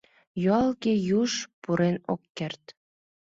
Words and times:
Юалге 0.47 0.93
юж 1.19 1.31
пурен 1.63 1.95
ок 2.13 2.21
керт. 2.37 2.63